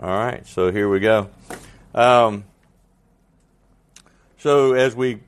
All 0.00 0.08
right, 0.08 0.46
so 0.46 0.70
here 0.70 0.88
we 0.88 1.00
go. 1.00 1.28
Um, 1.92 2.44
so 4.38 4.74
as 4.74 4.94
we 4.94 5.18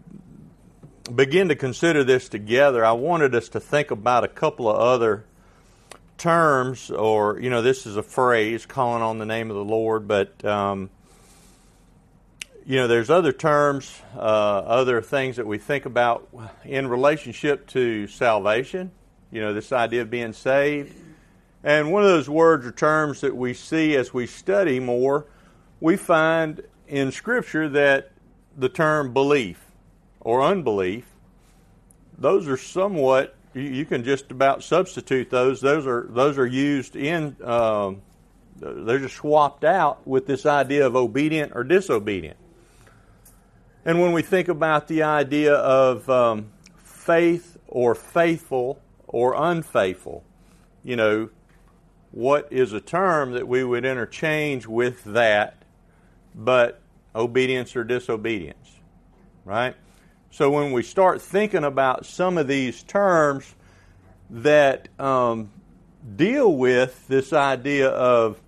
begin 1.13 1.49
to 1.49 1.57
consider 1.57 2.05
this 2.05 2.29
together, 2.29 2.85
I 2.85 2.93
wanted 2.93 3.35
us 3.35 3.49
to 3.49 3.59
think 3.59 3.91
about 3.91 4.23
a 4.23 4.29
couple 4.29 4.69
of 4.69 4.77
other 4.77 5.25
terms, 6.19 6.89
or, 6.89 7.41
you 7.41 7.51
know, 7.51 7.63
this 7.63 7.85
is 7.85 7.97
a 7.97 8.03
phrase, 8.05 8.65
calling 8.65 9.03
on 9.03 9.19
the 9.19 9.27
name 9.27 9.51
of 9.51 9.57
the 9.57 9.65
Lord, 9.65 10.07
but, 10.07 10.45
um, 10.45 10.89
you 12.65 12.77
know, 12.77 12.87
there's 12.87 13.11
other 13.11 13.33
terms, 13.33 14.01
uh, 14.15 14.21
other 14.21 15.03
things 15.03 15.35
that 15.35 15.49
we 15.49 15.59
think 15.59 15.85
about 15.85 16.29
in 16.65 16.87
relationship 16.87 17.67
to 17.71 18.07
salvation, 18.07 18.93
you 19.33 19.41
know, 19.41 19.53
this 19.53 19.73
idea 19.73 20.03
of 20.03 20.11
being 20.11 20.33
saved. 20.33 20.95
And 21.63 21.93
one 21.93 22.03
of 22.03 22.09
those 22.09 22.29
words 22.29 22.67
or 22.67 22.73
terms 22.73 23.21
that 23.21 23.37
we 23.37 23.53
see 23.53 23.95
as 23.97 24.15
we 24.15 24.27
study 24.27 24.81
more, 24.81 25.27
we 25.81 25.97
find 25.97 26.63
in 26.89 27.13
Scripture 27.13 27.69
that 27.69 28.13
the 28.57 28.69
term 28.69 29.13
belief 29.13 29.67
or 30.21 30.43
unbelief, 30.43 31.07
those 32.19 32.49
are 32.49 32.57
somewhat 32.57 33.37
you 33.55 33.85
can 33.85 34.05
just 34.05 34.31
about 34.31 34.63
substitute 34.63 35.31
those. 35.31 35.61
Those 35.61 35.87
are 35.87 36.07
those 36.11 36.39
are 36.39 36.47
used 36.47 36.95
in. 36.95 37.37
Um, 37.43 38.03
they're 38.57 38.99
just 38.99 39.17
swapped 39.17 39.65
out 39.65 40.07
with 40.07 40.27
this 40.27 40.47
idea 40.47 40.87
of 40.87 40.95
obedient 40.95 41.53
or 41.55 41.65
disobedient. 41.65 42.37
And 43.85 44.01
when 44.01 44.13
we 44.13 44.23
think 44.23 44.49
about 44.49 44.87
the 44.87 45.03
idea 45.03 45.55
of 45.55 46.09
um, 46.11 46.51
faith 46.85 47.57
or 47.67 47.95
faithful 47.95 48.81
or 49.09 49.35
unfaithful, 49.35 50.23
you 50.85 50.97
know, 50.97 51.31
what 52.13 52.49
is 52.51 52.73
a 52.73 52.81
term 52.81 53.33
that 53.33 53.47
we 53.47 53.63
would 53.63 53.85
interchange 53.85 54.67
with 54.67 55.05
that, 55.05 55.63
but 56.35 56.81
obedience 57.15 57.77
or 57.77 57.85
disobedience, 57.85 58.71
right? 59.45 59.77
So 60.31 60.51
when 60.51 60.73
we 60.73 60.83
start 60.83 61.23
thinking 61.23 61.65
about 61.65 62.07
some 62.07 62.39
of 62.39 62.47
these 62.47 62.83
terms 62.83 63.55
that 64.31 64.89
um, 64.99 65.51
deal 66.17 66.53
with 66.53 67.07
this 67.09 67.33
idea 67.33 67.89
of 67.89 68.41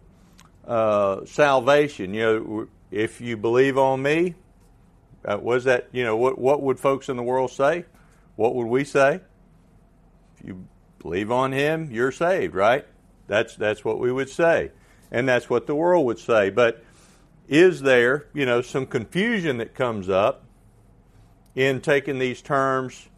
uh, 0.66 1.24
salvation, 1.24 2.14
you 2.14 2.20
know, 2.20 2.68
if 2.90 3.20
you 3.20 3.36
believe 3.36 3.78
on 3.78 4.00
me, 4.02 4.34
uh, 5.24 5.38
was 5.40 5.64
that 5.64 5.88
you 5.92 6.04
know 6.04 6.16
what 6.16 6.38
what 6.38 6.62
would 6.62 6.80
folks 6.80 7.08
in 7.08 7.16
the 7.16 7.22
world 7.22 7.50
say? 7.50 7.84
What 8.36 8.54
would 8.54 8.66
we 8.66 8.84
say? 8.84 9.20
If 10.36 10.46
you 10.46 10.66
believe 10.98 11.30
on 11.30 11.52
Him, 11.52 11.90
you're 11.92 12.12
saved, 12.12 12.54
right? 12.54 12.86
That's 13.26 13.56
that's 13.56 13.84
what 13.84 13.98
we 13.98 14.12
would 14.12 14.28
say, 14.28 14.70
and 15.10 15.28
that's 15.28 15.48
what 15.48 15.66
the 15.66 15.74
world 15.74 16.06
would 16.06 16.18
say. 16.18 16.50
But 16.50 16.84
is 17.48 17.80
there 17.82 18.26
you 18.34 18.46
know 18.46 18.62
some 18.62 18.86
confusion 18.86 19.58
that 19.58 19.74
comes 19.74 20.08
up? 20.08 20.44
in 21.54 21.80
taking 21.80 22.18
these 22.18 22.40
terms 22.40 23.08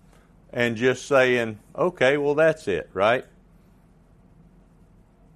and 0.53 0.77
just 0.77 1.07
saying, 1.07 1.59
okay, 1.77 2.17
well, 2.17 2.35
that's 2.35 2.69
it, 2.69 2.89
right? 2.93 3.25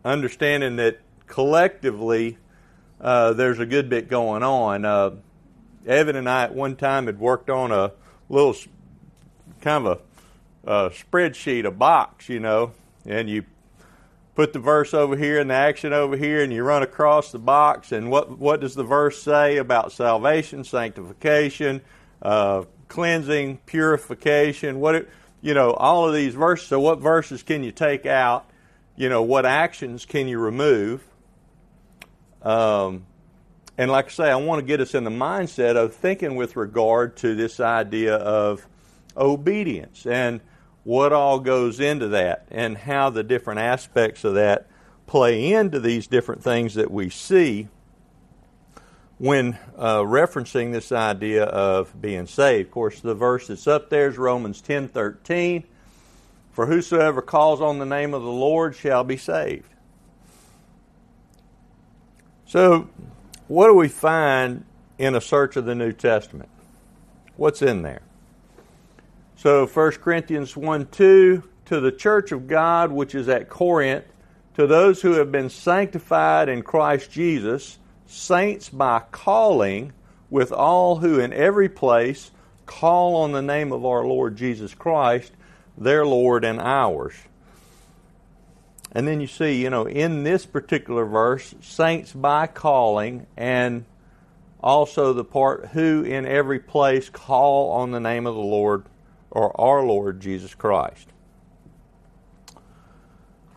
Understanding 0.04 0.76
that 0.76 1.00
collectively 1.26 2.38
uh, 3.00 3.32
there's 3.32 3.58
a 3.58 3.66
good 3.66 3.88
bit 3.88 4.08
going 4.08 4.42
on. 4.42 4.84
Uh, 4.84 5.10
Evan 5.86 6.16
and 6.16 6.28
I 6.28 6.44
at 6.44 6.54
one 6.54 6.76
time 6.76 7.06
had 7.06 7.18
worked 7.18 7.50
on 7.50 7.72
a 7.72 7.92
little 8.28 8.54
kind 9.60 9.86
of 9.86 10.00
a, 10.64 10.70
a 10.70 10.90
spreadsheet, 10.90 11.64
a 11.64 11.70
box, 11.70 12.28
you 12.28 12.40
know, 12.40 12.72
and 13.04 13.28
you 13.28 13.44
put 14.38 14.52
the 14.52 14.58
verse 14.60 14.94
over 14.94 15.16
here 15.16 15.40
and 15.40 15.50
the 15.50 15.54
action 15.54 15.92
over 15.92 16.16
here, 16.16 16.44
and 16.44 16.52
you 16.52 16.62
run 16.62 16.84
across 16.84 17.32
the 17.32 17.40
box. 17.40 17.90
And 17.90 18.08
what 18.08 18.38
what 18.38 18.60
does 18.60 18.76
the 18.76 18.84
verse 18.84 19.20
say 19.20 19.56
about 19.56 19.90
salvation, 19.90 20.62
sanctification, 20.62 21.80
uh, 22.22 22.62
cleansing, 22.86 23.58
purification, 23.66 24.78
what 24.78 24.94
it, 24.94 25.08
you 25.40 25.54
know, 25.54 25.72
all 25.72 26.06
of 26.06 26.14
these 26.14 26.36
verses. 26.36 26.68
So 26.68 26.78
what 26.78 27.00
verses 27.00 27.42
can 27.42 27.64
you 27.64 27.72
take 27.72 28.06
out? 28.06 28.48
You 28.94 29.08
know, 29.08 29.24
what 29.24 29.44
actions 29.44 30.06
can 30.06 30.28
you 30.28 30.38
remove? 30.38 31.04
Um, 32.40 33.06
and 33.76 33.90
like 33.90 34.06
I 34.06 34.10
say, 34.10 34.30
I 34.30 34.36
want 34.36 34.60
to 34.60 34.64
get 34.64 34.80
us 34.80 34.94
in 34.94 35.02
the 35.02 35.10
mindset 35.10 35.74
of 35.74 35.96
thinking 35.96 36.36
with 36.36 36.54
regard 36.54 37.16
to 37.18 37.34
this 37.34 37.58
idea 37.58 38.14
of 38.14 38.64
obedience 39.16 40.06
and 40.06 40.40
what 40.88 41.12
all 41.12 41.38
goes 41.38 41.80
into 41.80 42.08
that 42.08 42.46
and 42.50 42.78
how 42.78 43.10
the 43.10 43.22
different 43.22 43.60
aspects 43.60 44.24
of 44.24 44.36
that 44.36 44.66
play 45.06 45.52
into 45.52 45.78
these 45.78 46.06
different 46.06 46.42
things 46.42 46.76
that 46.76 46.90
we 46.90 47.10
see 47.10 47.68
when 49.18 49.58
uh, 49.76 49.98
referencing 49.98 50.72
this 50.72 50.90
idea 50.90 51.44
of 51.44 52.00
being 52.00 52.26
saved. 52.26 52.68
Of 52.68 52.72
course, 52.72 53.00
the 53.00 53.14
verse 53.14 53.48
that's 53.48 53.66
up 53.66 53.90
there 53.90 54.08
is 54.08 54.16
Romans 54.16 54.62
10 54.62 54.88
13. 54.88 55.62
For 56.52 56.64
whosoever 56.64 57.20
calls 57.20 57.60
on 57.60 57.78
the 57.78 57.84
name 57.84 58.14
of 58.14 58.22
the 58.22 58.30
Lord 58.30 58.74
shall 58.74 59.04
be 59.04 59.18
saved. 59.18 59.68
So, 62.46 62.88
what 63.46 63.66
do 63.66 63.74
we 63.74 63.88
find 63.88 64.64
in 64.96 65.14
a 65.14 65.20
search 65.20 65.56
of 65.56 65.66
the 65.66 65.74
New 65.74 65.92
Testament? 65.92 66.48
What's 67.36 67.60
in 67.60 67.82
there? 67.82 68.00
So, 69.38 69.68
1 69.68 69.92
Corinthians 69.92 70.56
1 70.56 70.86
2, 70.86 71.44
to 71.66 71.80
the 71.80 71.92
church 71.92 72.32
of 72.32 72.48
God 72.48 72.90
which 72.90 73.14
is 73.14 73.28
at 73.28 73.48
Corinth, 73.48 74.04
to 74.54 74.66
those 74.66 75.00
who 75.00 75.12
have 75.12 75.30
been 75.30 75.48
sanctified 75.48 76.48
in 76.48 76.62
Christ 76.62 77.12
Jesus, 77.12 77.78
saints 78.04 78.68
by 78.68 78.98
calling 79.12 79.92
with 80.28 80.50
all 80.50 80.96
who 80.96 81.20
in 81.20 81.32
every 81.32 81.68
place 81.68 82.32
call 82.66 83.14
on 83.22 83.30
the 83.30 83.40
name 83.40 83.70
of 83.70 83.86
our 83.86 84.04
Lord 84.04 84.36
Jesus 84.36 84.74
Christ, 84.74 85.30
their 85.76 86.04
Lord 86.04 86.44
and 86.44 86.60
ours. 86.60 87.14
And 88.90 89.06
then 89.06 89.20
you 89.20 89.28
see, 89.28 89.62
you 89.62 89.70
know, 89.70 89.86
in 89.86 90.24
this 90.24 90.46
particular 90.46 91.04
verse, 91.04 91.54
saints 91.60 92.12
by 92.12 92.48
calling, 92.48 93.28
and 93.36 93.84
also 94.60 95.12
the 95.12 95.22
part 95.22 95.68
who 95.68 96.02
in 96.02 96.26
every 96.26 96.58
place 96.58 97.08
call 97.08 97.70
on 97.70 97.92
the 97.92 98.00
name 98.00 98.26
of 98.26 98.34
the 98.34 98.40
Lord 98.40 98.82
or 99.30 99.58
our 99.60 99.82
Lord 99.84 100.20
Jesus 100.20 100.54
Christ. 100.54 101.08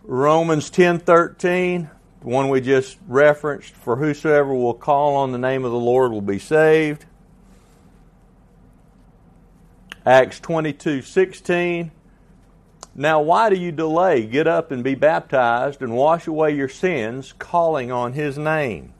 Romans 0.03 0.69
10:13 0.69 1.89
the 2.21 2.27
one 2.27 2.49
we 2.49 2.61
just 2.61 2.97
referenced, 3.07 3.73
for 3.73 3.95
whosoever 3.95 4.53
will 4.53 4.75
call 4.75 5.15
on 5.15 5.31
the 5.31 5.39
name 5.39 5.65
of 5.65 5.71
the 5.71 5.79
Lord 5.79 6.11
will 6.11 6.21
be 6.21 6.37
saved. 6.37 7.05
Acts 10.05 10.39
22:16, 10.39 11.91
Now, 12.93 13.21
why 13.21 13.49
do 13.49 13.55
you 13.55 13.71
delay? 13.71 14.25
Get 14.25 14.47
up 14.47 14.71
and 14.71 14.83
be 14.83 14.95
baptized 14.95 15.81
and 15.81 15.95
wash 15.95 16.27
away 16.27 16.51
your 16.51 16.69
sins, 16.69 17.33
calling 17.39 17.91
on 17.91 18.13
his 18.13 18.37
name. 18.37 18.93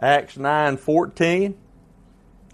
Acts 0.00 0.38
9 0.38 0.78
14. 0.78 1.54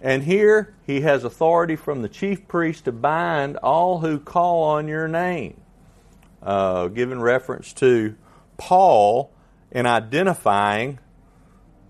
And 0.01 0.25
here 0.25 0.75
he 0.87 1.01
has 1.01 1.25
authority 1.25 1.77
from 1.77 2.03
the 2.03 2.09
chief 2.09 2.47
priest 2.49 2.85
to 2.85 2.93
bind 2.93 3.57
all 3.59 4.01
who 4.01 4.19
call 4.19 4.63
on 4.63 4.89
your 4.89 5.09
name. 5.09 5.61
Uh, 6.43 6.89
given 6.89 7.21
reference 7.21 7.73
to 7.75 8.15
Paul, 8.57 9.33
in 9.71 9.87
identifying 9.87 10.99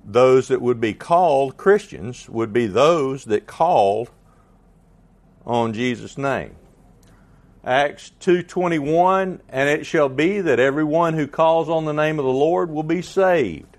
those 0.05 0.49
that 0.49 0.63
would 0.63 0.81
be 0.81 0.95
called 0.95 1.57
Christians, 1.57 2.29
would 2.29 2.53
be 2.53 2.67
those 2.67 3.25
that 3.25 3.47
called 3.47 4.11
on 5.45 5.73
Jesus' 5.73 6.17
name. 6.17 6.55
Acts 7.65 8.13
2:21 8.21 9.41
and 9.49 9.69
it 9.69 9.85
shall 9.85 10.09
be 10.09 10.41
that 10.41 10.61
everyone 10.61 11.15
who 11.15 11.27
calls 11.27 11.69
on 11.69 11.85
the 11.85 11.93
name 11.93 12.21
of 12.21 12.25
the 12.25 12.31
Lord 12.31 12.71
will 12.71 12.85
be 12.85 13.03
saved. 13.03 13.76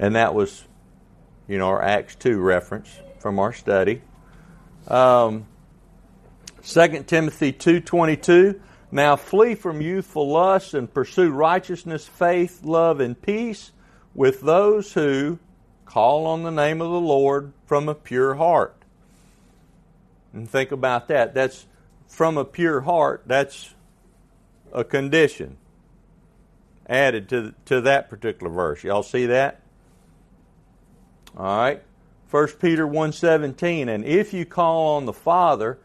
And 0.00 0.16
that 0.16 0.34
was 0.34 0.64
you 1.46 1.58
know 1.58 1.68
our 1.68 1.82
Acts 1.82 2.16
2 2.16 2.40
reference 2.40 2.88
from 3.20 3.38
our 3.38 3.52
study. 3.52 4.00
Um, 4.88 5.46
2 6.62 7.04
Timothy 7.04 7.52
2:22 7.52 8.60
now 8.90 9.14
flee 9.14 9.54
from 9.54 9.80
youthful 9.80 10.28
lusts 10.32 10.74
and 10.74 10.92
pursue 10.92 11.30
righteousness, 11.30 12.08
faith, 12.08 12.64
love, 12.64 12.98
and 12.98 13.20
peace 13.20 13.72
with 14.14 14.40
those 14.40 14.94
who 14.94 15.38
call 15.84 16.26
on 16.26 16.42
the 16.44 16.50
name 16.50 16.80
of 16.80 16.90
the 16.90 17.00
Lord 17.00 17.52
from 17.66 17.88
a 17.88 17.94
pure 17.94 18.34
heart. 18.34 18.74
And 20.32 20.48
think 20.48 20.72
about 20.72 21.08
that. 21.08 21.34
That's 21.34 21.66
from 22.08 22.38
a 22.38 22.44
pure 22.44 22.80
heart, 22.80 23.24
that's 23.26 23.74
a 24.72 24.82
condition 24.82 25.58
added 26.88 27.28
to, 27.28 27.54
to 27.66 27.80
that 27.82 28.08
particular 28.08 28.50
verse. 28.50 28.82
Y'all 28.82 29.02
see 29.02 29.26
that? 29.26 29.60
All 31.36 31.58
right. 31.58 31.82
1 32.30 32.46
Peter 32.60 32.86
1:17 32.86 33.88
and 33.88 34.04
if 34.04 34.32
you 34.32 34.44
call 34.44 34.96
on 34.96 35.04
the 35.04 35.12
Father 35.12 35.78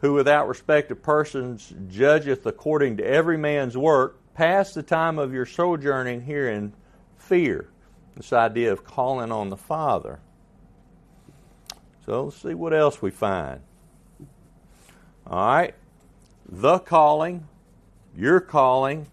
who 0.00 0.12
without 0.12 0.48
respect 0.48 0.90
of 0.90 1.02
persons 1.02 1.72
judgeth 1.88 2.46
according 2.46 2.96
to 2.96 3.04
every 3.04 3.36
man's 3.36 3.76
work, 3.76 4.18
pass 4.34 4.74
the 4.74 4.82
time 4.82 5.18
of 5.18 5.32
your 5.32 5.46
sojourning 5.46 6.22
here 6.22 6.48
in 6.48 6.72
fear. 7.16 7.68
This 8.16 8.32
idea 8.32 8.72
of 8.72 8.84
calling 8.84 9.30
on 9.30 9.48
the 9.48 9.56
Father. 9.56 10.20
So 12.04 12.24
let's 12.24 12.42
see 12.42 12.54
what 12.54 12.72
else 12.72 13.02
we 13.02 13.10
find. 13.10 13.60
All 15.26 15.46
right. 15.46 15.74
The 16.48 16.78
calling, 16.78 17.46
your 18.16 18.40
calling, 18.40 19.06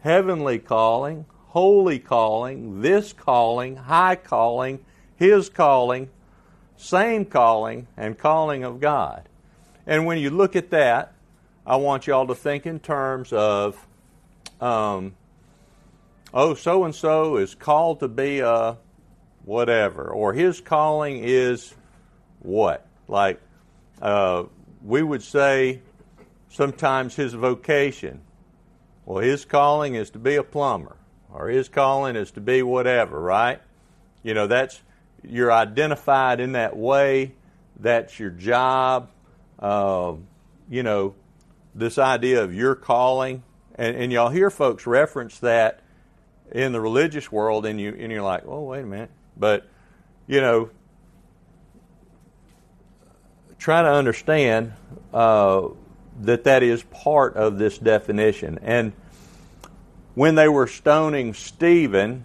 heavenly 0.00 0.58
calling, 0.58 1.26
holy 1.54 2.00
calling, 2.00 2.82
this 2.82 3.12
calling, 3.12 3.76
high 3.76 4.16
calling, 4.16 4.84
his 5.14 5.48
calling, 5.48 6.10
same 6.76 7.24
calling, 7.24 7.86
and 7.96 8.18
calling 8.18 8.64
of 8.64 8.80
God. 8.80 9.28
And 9.86 10.04
when 10.04 10.18
you 10.18 10.30
look 10.30 10.56
at 10.56 10.70
that, 10.70 11.12
I 11.64 11.76
want 11.76 12.08
y'all 12.08 12.26
to 12.26 12.34
think 12.34 12.66
in 12.66 12.80
terms 12.80 13.32
of, 13.32 13.86
um, 14.60 15.14
oh, 16.32 16.54
so 16.54 16.82
and 16.82 16.92
so 16.92 17.36
is 17.36 17.54
called 17.54 18.00
to 18.00 18.08
be 18.08 18.40
a 18.40 18.76
whatever, 19.44 20.08
or 20.08 20.32
his 20.32 20.60
calling 20.60 21.20
is 21.22 21.72
what? 22.40 22.84
Like, 23.06 23.40
uh, 24.02 24.42
we 24.84 25.04
would 25.04 25.22
say 25.22 25.82
sometimes 26.48 27.14
his 27.14 27.32
vocation. 27.32 28.22
Well, 29.06 29.18
his 29.18 29.44
calling 29.44 29.94
is 29.94 30.10
to 30.10 30.18
be 30.18 30.34
a 30.34 30.42
plumber, 30.42 30.96
or 31.34 31.48
his 31.48 31.68
calling 31.68 32.16
is 32.16 32.30
to 32.32 32.40
be 32.40 32.62
whatever, 32.62 33.20
right? 33.20 33.60
You 34.22 34.34
know, 34.34 34.46
that's, 34.46 34.80
you're 35.22 35.52
identified 35.52 36.40
in 36.40 36.52
that 36.52 36.76
way. 36.76 37.34
That's 37.78 38.18
your 38.18 38.30
job. 38.30 39.10
Uh, 39.58 40.14
you 40.70 40.82
know, 40.82 41.14
this 41.74 41.98
idea 41.98 42.42
of 42.42 42.54
your 42.54 42.74
calling, 42.74 43.42
and, 43.74 43.96
and 43.96 44.12
y'all 44.12 44.30
hear 44.30 44.48
folks 44.48 44.86
reference 44.86 45.40
that 45.40 45.80
in 46.52 46.72
the 46.72 46.80
religious 46.80 47.32
world, 47.32 47.66
and 47.66 47.80
you 47.80 47.96
and 47.98 48.12
you're 48.12 48.22
like, 48.22 48.44
oh, 48.46 48.62
wait 48.62 48.82
a 48.82 48.86
minute, 48.86 49.10
but 49.36 49.66
you 50.26 50.40
know, 50.40 50.70
try 53.58 53.82
to 53.82 53.88
understand 53.88 54.72
uh, 55.12 55.68
that 56.20 56.44
that 56.44 56.62
is 56.62 56.82
part 56.84 57.34
of 57.34 57.58
this 57.58 57.78
definition. 57.78 58.58
And 58.62 58.92
when 60.14 60.36
they 60.36 60.48
were 60.48 60.66
stoning 60.66 61.34
Stephen, 61.34 62.24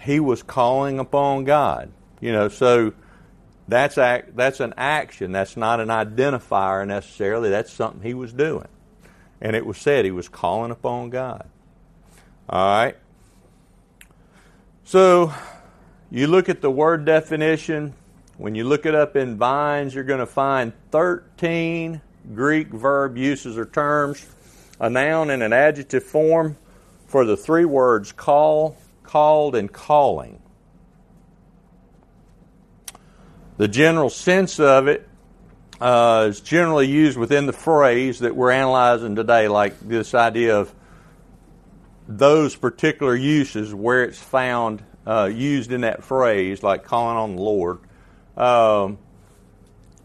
he 0.00 0.20
was 0.20 0.42
calling 0.42 0.98
upon 0.98 1.44
God. 1.44 1.90
You 2.20 2.32
know, 2.32 2.48
so 2.48 2.92
that's 3.68 3.98
act, 3.98 4.36
that's 4.36 4.60
an 4.60 4.74
action. 4.76 5.32
That's 5.32 5.56
not 5.56 5.80
an 5.80 5.88
identifier 5.88 6.86
necessarily. 6.86 7.50
That's 7.50 7.72
something 7.72 8.02
he 8.02 8.14
was 8.14 8.32
doing. 8.32 8.68
And 9.40 9.54
it 9.54 9.64
was 9.64 9.78
said 9.78 10.04
he 10.04 10.10
was 10.10 10.28
calling 10.28 10.70
upon 10.70 11.10
God. 11.10 11.48
All 12.48 12.66
right. 12.66 12.96
So 14.84 15.32
you 16.10 16.26
look 16.26 16.48
at 16.48 16.60
the 16.60 16.70
word 16.70 17.04
definition. 17.04 17.94
When 18.36 18.54
you 18.54 18.64
look 18.64 18.84
it 18.84 18.94
up 18.94 19.16
in 19.16 19.36
Vines, 19.36 19.94
you're 19.94 20.04
going 20.04 20.20
to 20.20 20.26
find 20.26 20.72
13 20.90 22.00
Greek 22.34 22.68
verb 22.68 23.16
uses 23.16 23.56
or 23.56 23.64
terms, 23.64 24.26
a 24.80 24.90
noun 24.90 25.30
and 25.30 25.42
an 25.42 25.52
adjective 25.52 26.02
form 26.02 26.56
for 27.14 27.24
the 27.24 27.36
three 27.36 27.64
words 27.64 28.10
call, 28.10 28.76
called, 29.04 29.54
and 29.54 29.72
calling. 29.72 30.42
The 33.56 33.68
general 33.68 34.10
sense 34.10 34.58
of 34.58 34.88
it 34.88 35.08
uh, 35.80 36.26
is 36.28 36.40
generally 36.40 36.88
used 36.88 37.16
within 37.16 37.46
the 37.46 37.52
phrase 37.52 38.18
that 38.18 38.34
we're 38.34 38.50
analyzing 38.50 39.14
today, 39.14 39.46
like 39.46 39.78
this 39.78 40.12
idea 40.12 40.58
of 40.58 40.74
those 42.08 42.56
particular 42.56 43.14
uses 43.14 43.72
where 43.72 44.02
it's 44.02 44.18
found 44.18 44.82
uh, 45.06 45.30
used 45.32 45.70
in 45.70 45.82
that 45.82 46.02
phrase, 46.02 46.64
like 46.64 46.82
calling 46.82 47.16
on 47.16 47.36
the 47.36 47.42
Lord, 47.42 47.78
um, 48.36 48.98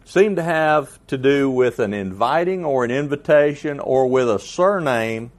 seem 0.05 0.35
to 0.35 0.43
have 0.43 0.99
to 1.07 1.17
do 1.17 1.49
with 1.49 1.79
an 1.79 1.95
inviting 1.95 2.63
or 2.65 2.85
an 2.85 2.91
invitation 2.91 3.79
or 3.79 4.05
with 4.05 4.29
a 4.29 4.37
surname 4.37 5.31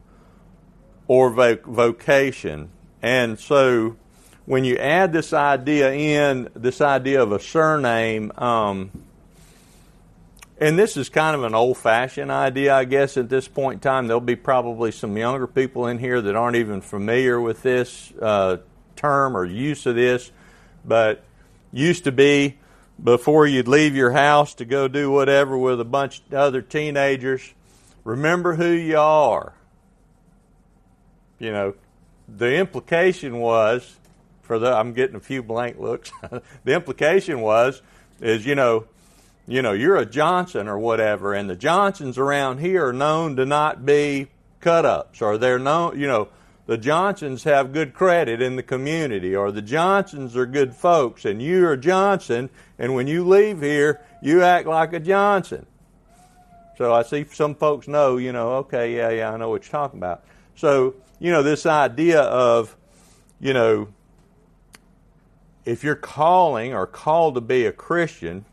or 1.10 1.28
vocation. 1.28 2.70
And 3.02 3.36
so 3.36 3.96
when 4.46 4.62
you 4.62 4.76
add 4.76 5.12
this 5.12 5.32
idea 5.32 5.92
in, 5.92 6.48
this 6.54 6.80
idea 6.80 7.20
of 7.20 7.32
a 7.32 7.40
surname, 7.40 8.30
um, 8.38 8.92
and 10.60 10.78
this 10.78 10.96
is 10.96 11.08
kind 11.08 11.34
of 11.34 11.42
an 11.42 11.52
old 11.52 11.78
fashioned 11.78 12.30
idea, 12.30 12.76
I 12.76 12.84
guess, 12.84 13.16
at 13.16 13.28
this 13.28 13.48
point 13.48 13.78
in 13.78 13.80
time. 13.80 14.06
There'll 14.06 14.20
be 14.20 14.36
probably 14.36 14.92
some 14.92 15.16
younger 15.16 15.48
people 15.48 15.88
in 15.88 15.98
here 15.98 16.20
that 16.20 16.36
aren't 16.36 16.54
even 16.54 16.80
familiar 16.80 17.40
with 17.40 17.60
this 17.64 18.12
uh, 18.22 18.58
term 18.94 19.36
or 19.36 19.44
use 19.44 19.86
of 19.86 19.96
this, 19.96 20.30
but 20.84 21.24
used 21.72 22.04
to 22.04 22.12
be 22.12 22.56
before 23.02 23.48
you'd 23.48 23.66
leave 23.66 23.96
your 23.96 24.12
house 24.12 24.54
to 24.54 24.64
go 24.64 24.86
do 24.86 25.10
whatever 25.10 25.58
with 25.58 25.80
a 25.80 25.84
bunch 25.84 26.22
of 26.28 26.34
other 26.34 26.62
teenagers, 26.62 27.52
remember 28.04 28.54
who 28.54 28.70
you 28.70 28.96
are. 28.96 29.54
You 31.40 31.50
know, 31.50 31.74
the 32.28 32.54
implication 32.54 33.40
was 33.40 33.98
for 34.42 34.60
the 34.60 34.72
I'm 34.72 34.92
getting 34.92 35.16
a 35.16 35.20
few 35.20 35.42
blank 35.42 35.78
looks. 35.80 36.12
the 36.64 36.74
implication 36.74 37.40
was 37.40 37.82
is 38.20 38.46
you 38.46 38.54
know, 38.54 38.86
you 39.48 39.62
know, 39.62 39.72
you're 39.72 39.96
a 39.96 40.06
Johnson 40.06 40.68
or 40.68 40.78
whatever, 40.78 41.34
and 41.34 41.50
the 41.50 41.56
Johnsons 41.56 42.18
around 42.18 42.58
here 42.58 42.86
are 42.86 42.92
known 42.92 43.34
to 43.36 43.44
not 43.44 43.84
be 43.84 44.28
cut 44.60 44.84
ups, 44.84 45.20
or 45.22 45.38
they're 45.38 45.58
known, 45.58 45.98
you 45.98 46.06
know, 46.06 46.28
the 46.66 46.78
Johnsons 46.78 47.42
have 47.44 47.72
good 47.72 47.94
credit 47.94 48.40
in 48.40 48.54
the 48.54 48.62
community, 48.62 49.34
or 49.34 49.50
the 49.50 49.62
Johnsons 49.62 50.36
are 50.36 50.46
good 50.46 50.74
folks, 50.74 51.24
and 51.24 51.42
you're 51.42 51.72
a 51.72 51.76
Johnson, 51.76 52.50
and 52.78 52.94
when 52.94 53.08
you 53.08 53.26
leave 53.26 53.60
here, 53.60 54.00
you 54.22 54.42
act 54.42 54.68
like 54.68 54.92
a 54.92 55.00
Johnson. 55.00 55.66
So 56.78 56.94
I 56.94 57.02
see 57.02 57.24
some 57.24 57.54
folks 57.56 57.88
know, 57.88 58.18
you 58.18 58.32
know, 58.32 58.52
okay, 58.58 58.96
yeah, 58.96 59.10
yeah, 59.10 59.32
I 59.32 59.36
know 59.36 59.48
what 59.48 59.64
you're 59.64 59.72
talking 59.72 59.98
about. 59.98 60.22
So, 60.54 60.94
you 61.20 61.30
know, 61.30 61.42
this 61.42 61.66
idea 61.66 62.22
of, 62.22 62.74
you 63.38 63.52
know, 63.52 63.88
if 65.64 65.84
you're 65.84 65.94
calling 65.94 66.74
or 66.74 66.86
called 66.86 67.34
to 67.34 67.40
be 67.40 67.66
a 67.66 67.72
Christian, 67.72 68.46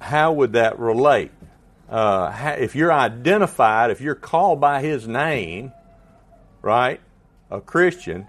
how 0.00 0.32
would 0.32 0.54
that 0.54 0.78
relate? 0.78 1.30
Uh, 1.88 2.54
if 2.58 2.74
you're 2.74 2.92
identified, 2.92 3.90
if 3.90 4.00
you're 4.00 4.14
called 4.14 4.60
by 4.60 4.80
His 4.80 5.06
name, 5.06 5.72
right, 6.62 7.00
a 7.50 7.60
Christian, 7.60 8.26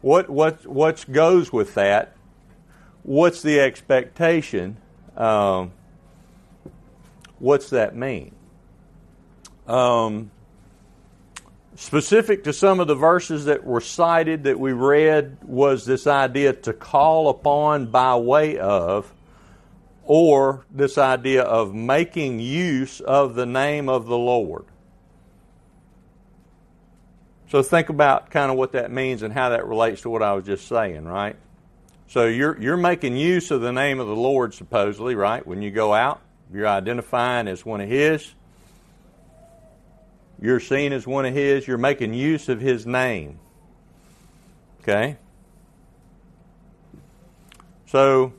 what 0.00 0.30
what 0.30 0.66
what 0.66 1.04
goes 1.12 1.52
with 1.52 1.74
that? 1.74 2.16
What's 3.02 3.42
the 3.42 3.60
expectation? 3.60 4.78
Um, 5.16 5.72
what's 7.38 7.70
that 7.70 7.94
mean? 7.94 8.34
Um, 9.66 10.30
specific 11.76 12.44
to 12.44 12.52
some 12.52 12.80
of 12.80 12.86
the 12.86 12.94
verses 12.94 13.44
that 13.46 13.64
were 13.64 13.80
cited 13.80 14.44
that 14.44 14.58
we 14.58 14.72
read 14.72 15.38
was 15.42 15.84
this 15.84 16.06
idea 16.06 16.52
to 16.52 16.72
call 16.72 17.28
upon 17.28 17.86
by 17.86 18.16
way 18.16 18.58
of, 18.58 19.12
or 20.04 20.64
this 20.70 20.98
idea 20.98 21.42
of 21.42 21.74
making 21.74 22.40
use 22.40 23.00
of 23.00 23.34
the 23.34 23.46
name 23.46 23.88
of 23.88 24.06
the 24.06 24.16
Lord. 24.16 24.64
So 27.48 27.62
think 27.62 27.88
about 27.88 28.30
kind 28.30 28.50
of 28.50 28.56
what 28.56 28.72
that 28.72 28.90
means 28.90 29.22
and 29.22 29.32
how 29.32 29.50
that 29.50 29.66
relates 29.66 30.02
to 30.02 30.10
what 30.10 30.22
I 30.22 30.32
was 30.32 30.44
just 30.44 30.66
saying, 30.66 31.04
right? 31.04 31.36
So 32.08 32.26
you're 32.26 32.60
you're 32.60 32.76
making 32.76 33.16
use 33.16 33.50
of 33.50 33.60
the 33.60 33.72
name 33.72 34.00
of 34.00 34.06
the 34.06 34.16
Lord 34.16 34.54
supposedly, 34.54 35.14
right? 35.14 35.46
When 35.46 35.62
you 35.62 35.70
go 35.70 35.92
out, 35.92 36.20
you're 36.52 36.66
identifying 36.66 37.48
as 37.48 37.64
one 37.64 37.80
of 37.80 37.88
his 37.88 38.32
you're 40.40 40.60
seen 40.60 40.92
as 40.92 41.06
one 41.06 41.24
of 41.24 41.34
His. 41.34 41.66
You're 41.66 41.78
making 41.78 42.14
use 42.14 42.48
of 42.48 42.60
His 42.60 42.86
name. 42.86 43.38
Okay? 44.82 45.16
So, 47.86 48.32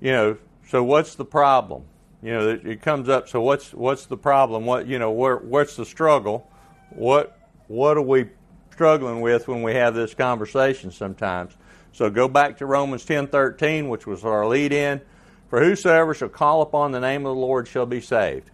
you 0.00 0.12
know, 0.12 0.38
so 0.68 0.82
what's 0.82 1.14
the 1.14 1.24
problem? 1.24 1.84
You 2.22 2.32
know, 2.32 2.48
it 2.48 2.82
comes 2.82 3.08
up. 3.08 3.28
So 3.28 3.40
what's 3.40 3.72
what's 3.72 4.06
the 4.06 4.16
problem? 4.16 4.66
What 4.66 4.86
you 4.86 4.98
know, 4.98 5.12
where, 5.12 5.36
what's 5.36 5.76
the 5.76 5.86
struggle? 5.86 6.50
What 6.90 7.38
what 7.68 7.96
are 7.96 8.02
we 8.02 8.26
struggling 8.72 9.20
with 9.20 9.46
when 9.46 9.62
we 9.62 9.74
have 9.74 9.94
this 9.94 10.14
conversation 10.14 10.90
sometimes? 10.90 11.56
So 11.92 12.10
go 12.10 12.28
back 12.28 12.58
to 12.58 12.66
Romans 12.66 13.04
ten 13.04 13.28
thirteen, 13.28 13.88
which 13.88 14.06
was 14.06 14.24
our 14.24 14.46
lead 14.46 14.72
in. 14.72 15.00
For 15.48 15.62
whosoever 15.62 16.12
shall 16.12 16.28
call 16.28 16.60
upon 16.60 16.92
the 16.92 17.00
name 17.00 17.24
of 17.24 17.34
the 17.34 17.40
Lord 17.40 17.68
shall 17.68 17.86
be 17.86 18.00
saved. 18.00 18.50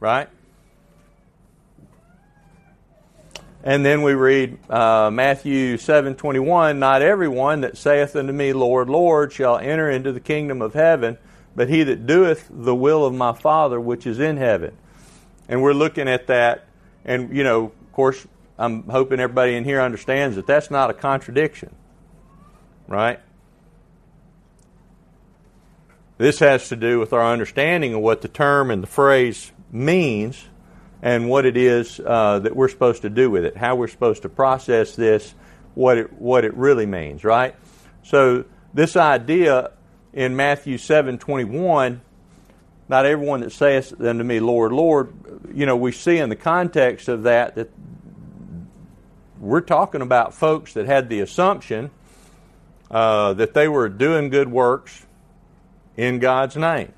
Right? 0.00 0.28
And 3.68 3.84
then 3.84 4.00
we 4.00 4.14
read 4.14 4.56
uh, 4.70 5.10
Matthew 5.12 5.76
7:21, 5.76 6.78
"Not 6.78 7.02
everyone 7.02 7.60
that 7.60 7.76
saith 7.76 8.16
unto 8.16 8.32
me, 8.32 8.54
Lord, 8.54 8.88
Lord, 8.88 9.30
shall 9.30 9.58
enter 9.58 9.90
into 9.90 10.10
the 10.10 10.20
kingdom 10.20 10.62
of 10.62 10.72
heaven, 10.72 11.18
but 11.54 11.68
he 11.68 11.82
that 11.82 12.06
doeth 12.06 12.48
the 12.50 12.74
will 12.74 13.04
of 13.04 13.12
my 13.12 13.34
Father 13.34 13.78
which 13.78 14.06
is 14.06 14.20
in 14.20 14.38
heaven." 14.38 14.72
And 15.50 15.60
we're 15.60 15.74
looking 15.74 16.08
at 16.08 16.28
that 16.28 16.64
And, 17.04 17.36
you 17.36 17.44
know, 17.44 17.64
of 17.64 17.92
course, 17.92 18.26
I'm 18.58 18.84
hoping 18.84 19.20
everybody 19.20 19.54
in 19.54 19.64
here 19.64 19.82
understands 19.82 20.36
that 20.36 20.46
that's 20.46 20.70
not 20.70 20.88
a 20.88 20.94
contradiction, 20.94 21.74
right? 22.86 23.20
This 26.16 26.38
has 26.38 26.70
to 26.70 26.76
do 26.76 26.98
with 26.98 27.12
our 27.12 27.32
understanding 27.32 27.92
of 27.92 28.00
what 28.00 28.22
the 28.22 28.28
term 28.28 28.70
and 28.70 28.82
the 28.82 28.86
phrase 28.86 29.52
means 29.70 30.46
and 31.02 31.28
what 31.28 31.46
it 31.46 31.56
is 31.56 32.00
uh, 32.04 32.40
that 32.40 32.54
we're 32.54 32.68
supposed 32.68 33.02
to 33.02 33.10
do 33.10 33.30
with 33.30 33.44
it, 33.44 33.56
how 33.56 33.76
we're 33.76 33.88
supposed 33.88 34.22
to 34.22 34.28
process 34.28 34.96
this, 34.96 35.34
what 35.74 35.98
it, 35.98 36.12
what 36.14 36.44
it 36.44 36.54
really 36.54 36.86
means, 36.86 37.24
right? 37.24 37.54
So, 38.02 38.44
this 38.74 38.96
idea 38.96 39.72
in 40.12 40.36
Matthew 40.36 40.78
7 40.78 41.18
21, 41.18 42.00
not 42.88 43.06
everyone 43.06 43.40
that 43.40 43.52
saith 43.52 43.98
unto 44.00 44.24
me, 44.24 44.40
Lord, 44.40 44.72
Lord, 44.72 45.12
you 45.54 45.66
know, 45.66 45.76
we 45.76 45.92
see 45.92 46.18
in 46.18 46.28
the 46.28 46.36
context 46.36 47.08
of 47.08 47.24
that 47.24 47.54
that 47.54 47.70
we're 49.38 49.60
talking 49.60 50.00
about 50.00 50.34
folks 50.34 50.72
that 50.74 50.86
had 50.86 51.08
the 51.08 51.20
assumption 51.20 51.90
uh, 52.90 53.34
that 53.34 53.54
they 53.54 53.68
were 53.68 53.88
doing 53.88 54.30
good 54.30 54.50
works 54.50 55.06
in 55.96 56.18
God's 56.18 56.56
name, 56.56 56.92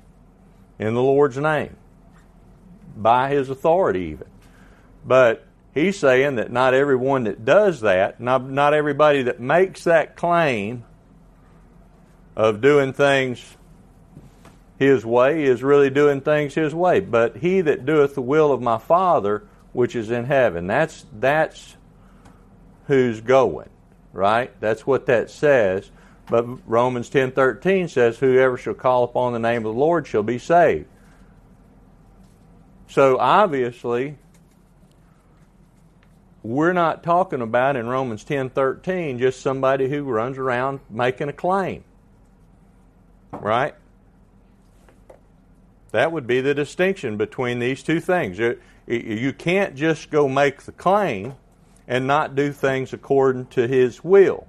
in 0.79 0.93
the 0.93 1.01
Lord's 1.01 1.37
name, 1.37 1.75
by 3.01 3.29
His 3.29 3.49
authority, 3.49 4.01
even. 4.01 4.27
But 5.05 5.45
he's 5.73 5.97
saying 5.97 6.35
that 6.35 6.51
not 6.51 6.73
everyone 6.73 7.23
that 7.23 7.45
does 7.45 7.81
that, 7.81 8.19
not, 8.19 8.47
not 8.49 8.73
everybody 8.73 9.23
that 9.23 9.39
makes 9.39 9.85
that 9.85 10.15
claim 10.15 10.83
of 12.35 12.61
doing 12.61 12.93
things 12.93 13.57
his 14.77 15.05
way 15.05 15.43
is 15.43 15.61
really 15.61 15.89
doing 15.89 16.21
things 16.21 16.55
his 16.55 16.73
way. 16.73 16.99
But 16.99 17.37
he 17.37 17.61
that 17.61 17.85
doeth 17.85 18.15
the 18.15 18.21
will 18.21 18.51
of 18.51 18.61
my 18.61 18.77
Father 18.77 19.43
which 19.73 19.95
is 19.95 20.11
in 20.11 20.25
heaven. 20.25 20.67
That's 20.67 21.05
that's 21.13 21.77
who's 22.87 23.21
going, 23.21 23.69
right? 24.11 24.51
That's 24.59 24.85
what 24.85 25.05
that 25.05 25.29
says. 25.29 25.91
But 26.29 26.45
Romans 26.67 27.09
10:13 27.09 27.89
says 27.89 28.17
whoever 28.17 28.57
shall 28.57 28.73
call 28.73 29.03
upon 29.03 29.33
the 29.33 29.39
name 29.39 29.65
of 29.65 29.75
the 29.75 29.79
Lord 29.79 30.07
shall 30.07 30.23
be 30.23 30.39
saved. 30.39 30.87
So 32.91 33.17
obviously 33.17 34.17
we're 36.43 36.73
not 36.73 37.03
talking 37.03 37.41
about 37.41 37.77
in 37.77 37.87
Romans 37.87 38.25
10:13 38.25 39.17
just 39.17 39.39
somebody 39.39 39.87
who 39.87 40.03
runs 40.03 40.37
around 40.37 40.81
making 40.89 41.29
a 41.29 41.33
claim. 41.33 41.85
Right? 43.31 43.75
That 45.91 46.11
would 46.11 46.27
be 46.27 46.41
the 46.41 46.53
distinction 46.53 47.15
between 47.15 47.59
these 47.59 47.81
two 47.81 48.01
things. 48.01 48.37
You 48.87 49.33
can't 49.37 49.75
just 49.75 50.11
go 50.11 50.27
make 50.27 50.63
the 50.63 50.73
claim 50.73 51.35
and 51.87 52.05
not 52.05 52.35
do 52.35 52.51
things 52.51 52.91
according 52.91 53.45
to 53.47 53.69
his 53.69 54.03
will. 54.03 54.47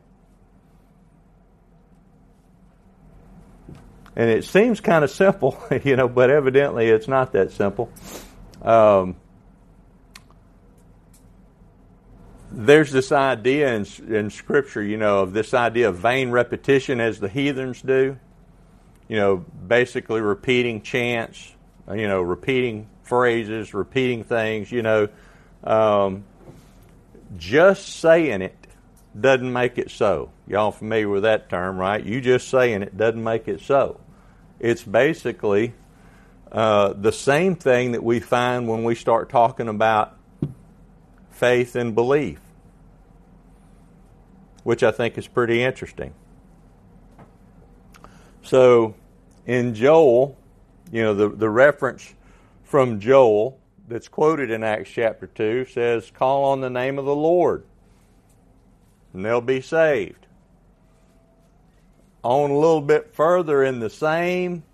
And 4.16 4.28
it 4.28 4.44
seems 4.44 4.80
kind 4.80 5.04
of 5.04 5.10
simple, 5.12 5.62
you 5.84 5.94
know, 5.94 6.08
but 6.08 6.28
evidently 6.28 6.88
it's 6.88 7.06
not 7.06 7.32
that 7.32 7.52
simple. 7.52 7.88
Um, 8.62 9.16
there's 12.50 12.90
this 12.90 13.12
idea 13.12 13.74
in, 13.74 13.86
in 14.08 14.30
Scripture, 14.30 14.82
you 14.82 14.96
know, 14.96 15.20
of 15.20 15.32
this 15.32 15.54
idea 15.54 15.88
of 15.88 15.96
vain 15.96 16.30
repetition 16.30 17.00
as 17.00 17.18
the 17.18 17.28
heathens 17.28 17.82
do. 17.82 18.18
You 19.08 19.16
know, 19.16 19.36
basically 19.66 20.20
repeating 20.20 20.82
chants, 20.82 21.52
you 21.88 22.08
know, 22.08 22.22
repeating 22.22 22.88
phrases, 23.02 23.74
repeating 23.74 24.24
things, 24.24 24.70
you 24.70 24.82
know. 24.82 25.08
Um, 25.64 26.24
just 27.36 27.88
saying 28.00 28.42
it 28.42 28.56
doesn't 29.18 29.52
make 29.52 29.78
it 29.78 29.90
so. 29.90 30.30
Y'all 30.46 30.72
familiar 30.72 31.08
with 31.08 31.22
that 31.24 31.48
term, 31.50 31.76
right? 31.76 32.02
You 32.02 32.20
just 32.20 32.48
saying 32.48 32.82
it 32.82 32.96
doesn't 32.96 33.22
make 33.22 33.48
it 33.48 33.60
so. 33.60 34.00
It's 34.60 34.82
basically 34.82 35.74
uh, 36.52 36.92
the 36.92 37.12
same 37.12 37.56
thing 37.56 37.92
that 37.92 38.04
we 38.04 38.20
find 38.20 38.68
when 38.68 38.84
we 38.84 38.94
start 38.94 39.30
talking 39.30 39.68
about 39.68 40.14
faith 41.30 41.74
and 41.76 41.94
belief, 41.94 42.38
which 44.62 44.82
I 44.82 44.90
think 44.90 45.16
is 45.16 45.26
pretty 45.26 45.62
interesting. 45.62 46.12
So, 48.42 48.94
in 49.46 49.74
Joel, 49.74 50.36
you 50.90 51.02
know, 51.02 51.14
the, 51.14 51.30
the 51.30 51.48
reference 51.48 52.12
from 52.64 53.00
Joel 53.00 53.58
that's 53.88 54.08
quoted 54.08 54.50
in 54.50 54.62
Acts 54.62 54.90
chapter 54.90 55.26
2 55.26 55.64
says, 55.66 56.10
Call 56.10 56.44
on 56.44 56.60
the 56.60 56.68
name 56.68 56.98
of 56.98 57.06
the 57.06 57.16
Lord, 57.16 57.64
and 59.14 59.24
they'll 59.24 59.40
be 59.40 59.62
saved. 59.62 60.26
On 62.22 62.50
a 62.50 62.58
little 62.58 62.82
bit 62.82 63.14
further 63.14 63.64
in 63.64 63.80
the 63.80 63.90
same 63.90 64.64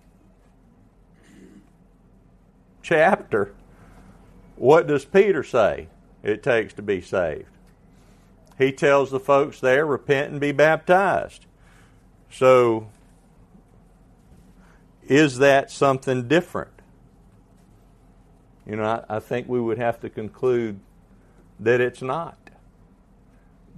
chapter, 2.89 3.53
what 4.55 4.87
does 4.87 5.05
Peter 5.05 5.43
say 5.43 5.87
it 6.23 6.41
takes 6.41 6.73
to 6.73 6.81
be 6.81 6.99
saved? 6.99 7.45
He 8.57 8.71
tells 8.71 9.11
the 9.11 9.19
folks 9.19 9.59
there, 9.59 9.85
repent 9.85 10.31
and 10.31 10.41
be 10.41 10.51
baptized. 10.51 11.45
So, 12.31 12.89
is 15.07 15.37
that 15.37 15.69
something 15.69 16.27
different? 16.27 16.71
You 18.65 18.75
know, 18.75 18.83
I, 18.83 19.17
I 19.17 19.19
think 19.19 19.47
we 19.47 19.61
would 19.61 19.77
have 19.77 19.99
to 20.01 20.09
conclude 20.09 20.79
that 21.59 21.79
it's 21.79 22.01
not. 22.01 22.37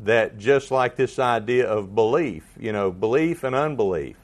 That 0.04 0.38
just 0.38 0.72
like 0.72 0.96
this 0.96 1.20
idea 1.20 1.68
of 1.68 1.94
belief, 1.94 2.46
you 2.58 2.72
know, 2.72 2.92
belief 2.92 3.44
and 3.44 3.56
unbelief. 3.56 4.16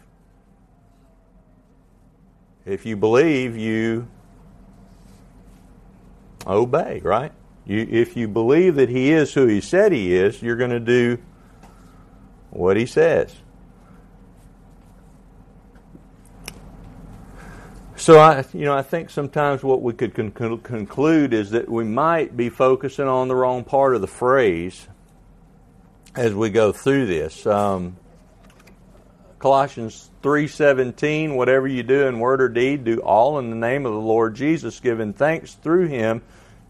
If 2.65 2.86
you 2.86 2.98
believe, 2.98 3.56
you 3.56 4.08
obey, 6.48 7.01
right? 7.04 7.32
You, 7.66 7.88
if 7.89 8.16
you 8.16 8.27
believe 8.27 8.75
that 8.75 8.89
He 8.89 9.12
is 9.12 9.34
who 9.34 9.48
He 9.48 9.62
said 9.62 9.92
He 9.92 10.13
is, 10.16 10.42
you're 10.42 10.56
going 10.56 10.72
to 10.72 10.80
do 10.80 11.20
what 12.50 12.77
He 12.77 12.86
says. 12.86 13.36
So 17.98 18.20
I, 18.20 18.46
you 18.54 18.63
know, 18.63 18.77
I 18.77 18.84
think 18.84 19.10
sometimes 19.10 19.63
what 19.63 19.82
we 19.82 19.92
could 19.92 20.13
con- 20.13 20.60
conclude 20.60 21.34
is 21.34 21.50
that 21.50 21.68
we 21.68 21.84
might 21.84 22.38
be 22.38 22.50
focusing 22.50 23.08
on 23.08 23.27
the 23.27 23.36
wrong 23.36 23.63
part 23.63 23.96
of 23.96 24.01
the 24.01 24.08
phrase 24.08 24.88
as 26.16 26.34
we 26.34 26.50
go 26.50 26.72
through 26.72 27.08
this. 27.08 27.46
Um, 27.46 27.98
Colossians 29.39 30.10
three 30.22 30.48
seventeen, 30.48 31.36
whatever 31.36 31.67
you 31.67 31.84
do 31.84 32.08
in 32.08 32.20
word 32.20 32.41
or 32.41 32.50
deed, 32.50 32.84
do 32.84 33.00
all 33.00 33.39
in 33.39 33.50
the 33.50 33.56
name 33.56 33.86
of 33.86 33.94
the 33.94 34.00
Lord 34.00 34.36
Jesus, 34.36 34.79
giving 34.79 35.13
thanks 35.13 35.53
through 35.53 35.88
Him 35.88 36.22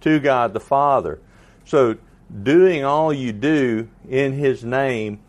to 0.02 0.20
God 0.20 0.54
the 0.54 0.60
Father. 0.60 1.20
So, 1.66 1.98
doing 2.44 2.84
all 2.84 3.14
you 3.14 3.32
do 3.32 3.90
in 4.10 4.34
His 4.34 4.64
name 4.64 5.20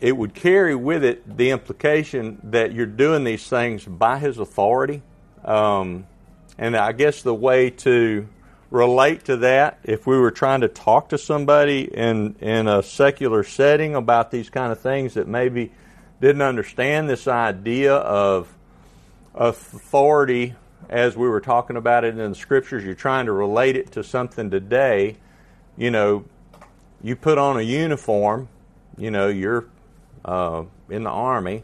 it 0.00 0.16
would 0.16 0.34
carry 0.34 0.74
with 0.74 1.04
it 1.04 1.36
the 1.36 1.50
implication 1.50 2.40
that 2.44 2.72
you're 2.72 2.86
doing 2.86 3.24
these 3.24 3.46
things 3.46 3.84
by 3.84 4.18
His 4.18 4.38
authority. 4.38 5.02
Um, 5.44 6.06
and 6.58 6.76
I 6.76 6.92
guess 6.92 7.22
the 7.22 7.34
way 7.34 7.70
to 7.70 8.26
relate 8.70 9.24
to 9.26 9.38
that, 9.38 9.78
if 9.82 10.06
we 10.06 10.16
were 10.18 10.30
trying 10.30 10.62
to 10.62 10.68
talk 10.68 11.10
to 11.10 11.18
somebody 11.18 11.82
in, 11.82 12.36
in 12.40 12.66
a 12.66 12.82
secular 12.82 13.44
setting 13.44 13.94
about 13.94 14.30
these 14.30 14.48
kind 14.48 14.72
of 14.72 14.80
things 14.80 15.14
that 15.14 15.28
maybe 15.28 15.72
didn't 16.20 16.42
understand 16.42 17.08
this 17.08 17.26
idea 17.26 17.94
of 17.94 18.52
authority 19.34 20.54
as 20.88 21.16
we 21.16 21.28
were 21.28 21.40
talking 21.40 21.76
about 21.76 22.04
it 22.04 22.18
in 22.18 22.30
the 22.30 22.34
scriptures, 22.34 22.84
you're 22.84 22.94
trying 22.94 23.26
to 23.26 23.32
relate 23.32 23.76
it 23.76 23.92
to 23.92 24.02
something 24.02 24.50
today. 24.50 25.16
You 25.76 25.90
know, 25.90 26.24
you 27.02 27.16
put 27.16 27.38
on 27.38 27.56
a 27.58 27.62
uniform, 27.62 28.48
you 28.98 29.10
know, 29.10 29.28
you're 29.28 29.66
uh, 30.24 30.64
in 30.88 31.04
the 31.04 31.10
Army, 31.10 31.62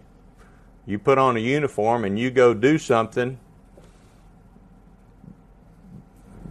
you 0.86 0.98
put 0.98 1.18
on 1.18 1.36
a 1.36 1.40
uniform 1.40 2.04
and 2.04 2.18
you 2.18 2.30
go 2.30 2.54
do 2.54 2.78
something, 2.78 3.38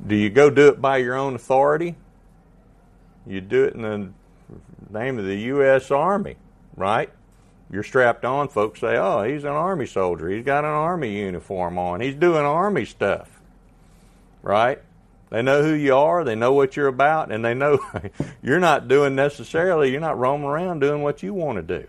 do 0.06 0.16
you 0.16 0.30
go 0.30 0.50
do 0.50 0.68
it 0.68 0.82
by 0.82 0.98
your 0.98 1.16
own 1.16 1.34
authority? 1.36 1.96
You 3.26 3.42
do 3.42 3.64
it 3.64 3.74
in 3.74 3.82
the 3.82 4.10
name 4.92 5.18
of 5.18 5.26
the 5.26 5.36
U.S. 5.36 5.90
Army, 5.90 6.36
right? 6.76 7.10
You're 7.72 7.84
strapped 7.84 8.26
on, 8.26 8.48
folks 8.48 8.80
say, 8.80 8.98
oh, 8.98 9.24
he's 9.24 9.44
an 9.44 9.52
Army 9.52 9.88
soldier. 9.88 10.30
He's 10.30 10.46
got 10.46 10.64
an 10.64 10.72
Army 10.72 11.18
uniform 11.18 11.78
on. 11.78 12.00
He's 12.00 12.16
doing 12.16 12.46
Army 12.46 12.86
stuff, 12.86 13.30
right? 14.44 14.80
They 15.32 15.42
know 15.42 15.64
who 15.64 15.74
you 15.74 15.96
are, 15.96 16.24
they 16.24 16.36
know 16.36 16.54
what 16.54 16.76
you're 16.76 16.88
about, 16.88 17.32
and 17.32 17.44
they 17.44 17.54
know 17.54 17.80
you're 18.44 18.60
not 18.60 18.88
doing 18.88 19.16
necessarily, 19.16 19.92
you're 19.92 20.00
not 20.00 20.20
roaming 20.20 20.48
around 20.48 20.80
doing 20.80 21.02
what 21.02 21.24
you 21.24 21.34
want 21.34 21.58
to 21.58 21.80
do 21.80 21.88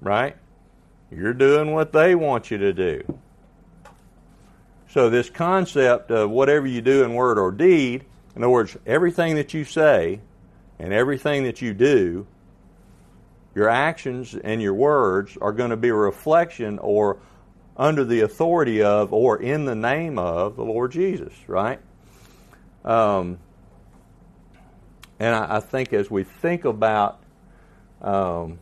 right? 0.00 0.36
You're 1.10 1.34
doing 1.34 1.72
what 1.72 1.92
they 1.92 2.14
want 2.14 2.50
you 2.50 2.58
to 2.58 2.72
do. 2.72 3.18
So, 4.90 5.10
this 5.10 5.28
concept 5.28 6.10
of 6.10 6.30
whatever 6.30 6.66
you 6.66 6.80
do 6.80 7.04
in 7.04 7.14
word 7.14 7.38
or 7.38 7.50
deed 7.50 8.04
In 8.34 8.42
other 8.42 8.50
words, 8.50 8.76
everything 8.86 9.34
that 9.36 9.52
you 9.52 9.64
say 9.64 10.20
and 10.78 10.92
everything 10.92 11.44
that 11.44 11.60
you 11.60 11.74
do, 11.74 12.26
your 13.58 13.68
actions 13.68 14.36
and 14.36 14.62
your 14.62 14.72
words 14.72 15.36
are 15.40 15.50
going 15.50 15.70
to 15.70 15.76
be 15.76 15.88
a 15.88 15.94
reflection 15.94 16.78
or 16.78 17.18
under 17.76 18.04
the 18.04 18.20
authority 18.20 18.84
of 18.84 19.12
or 19.12 19.42
in 19.42 19.64
the 19.64 19.74
name 19.74 20.16
of 20.16 20.54
the 20.54 20.62
Lord 20.62 20.92
Jesus, 20.92 21.32
right? 21.48 21.80
Um, 22.84 23.38
and 25.18 25.34
I, 25.34 25.56
I, 25.56 25.60
think 25.60 25.92
as 25.92 26.08
we 26.08 26.22
think 26.22 26.66
about, 26.66 27.18
um, 28.00 28.60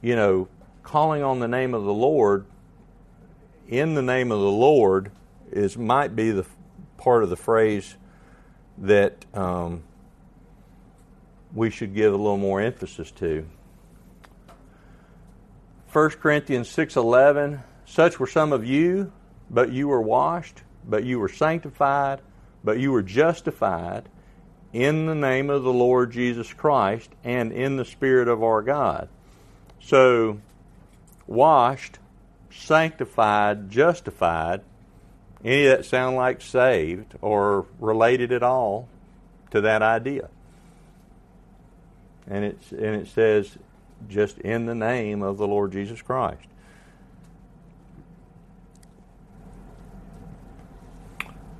you 0.00 0.16
know, 0.16 0.48
calling 0.82 1.22
on 1.22 1.38
the 1.38 1.46
name 1.46 1.72
of 1.72 1.84
the 1.84 1.94
Lord, 1.94 2.44
in 3.68 3.94
the 3.94 4.02
name 4.02 4.32
of 4.32 4.40
the 4.40 4.50
Lord 4.50 5.12
is 5.52 5.78
might 5.78 6.16
be 6.16 6.32
the 6.32 6.44
part 6.96 7.22
of 7.22 7.30
the 7.30 7.36
phrase 7.36 7.94
that 8.78 9.24
um, 9.32 9.84
we 11.54 11.70
should 11.70 11.94
give 11.94 12.12
a 12.12 12.16
little 12.16 12.36
more 12.36 12.60
emphasis 12.60 13.10
to. 13.12 13.46
1 15.92 16.10
Corinthians 16.20 16.68
6:11 16.68 17.62
Such 17.84 18.18
were 18.18 18.26
some 18.26 18.52
of 18.52 18.64
you 18.64 19.12
but 19.50 19.70
you 19.70 19.88
were 19.88 20.00
washed 20.00 20.62
but 20.88 21.04
you 21.04 21.18
were 21.18 21.28
sanctified 21.28 22.20
but 22.64 22.78
you 22.78 22.90
were 22.90 23.02
justified 23.02 24.08
in 24.72 25.06
the 25.06 25.14
name 25.14 25.50
of 25.50 25.62
the 25.62 25.72
Lord 25.72 26.12
Jesus 26.12 26.52
Christ 26.52 27.10
and 27.22 27.52
in 27.52 27.76
the 27.76 27.84
spirit 27.84 28.28
of 28.28 28.42
our 28.42 28.62
God. 28.62 29.08
So 29.80 30.38
washed, 31.26 31.98
sanctified, 32.50 33.70
justified 33.70 34.62
any 35.44 35.66
of 35.66 35.76
that 35.76 35.84
sound 35.84 36.16
like 36.16 36.40
saved 36.40 37.14
or 37.20 37.66
related 37.80 38.32
at 38.32 38.42
all 38.42 38.88
to 39.50 39.60
that 39.62 39.82
idea? 39.82 40.28
And 42.28 42.44
it's 42.44 42.70
and 42.72 42.96
it 42.96 43.08
says 43.08 43.56
just 44.08 44.38
in 44.38 44.66
the 44.66 44.74
name 44.74 45.22
of 45.22 45.38
the 45.38 45.46
Lord 45.46 45.72
Jesus 45.72 46.00
Christ. 46.02 46.46